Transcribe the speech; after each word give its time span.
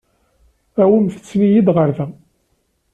Awimt-ten-id 0.81 1.67
ɣer 1.75 1.89
da. 1.97 2.05